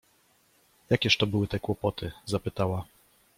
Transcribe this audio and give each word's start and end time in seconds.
—Jakież 0.89 1.17
to 1.17 1.27
były 1.27 1.47
te 1.47 1.59
kłopoty?— 1.59 2.11
zapytała. 2.25 2.85